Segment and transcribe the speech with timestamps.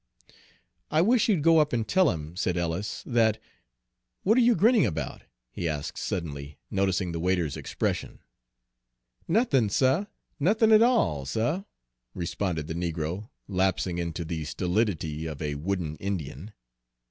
[0.89, 3.39] "I wish you'd go up and tell him," said Ellis, "that
[4.23, 8.17] What are you grinning about?" he asked suddenly, noticing the waiter's expression.
[9.27, 10.05] "Nothin', suh,
[10.39, 11.65] nothin' at all, suh,"
[12.15, 16.51] responded the negro, lapsing into the stolidity of a wooden Indian.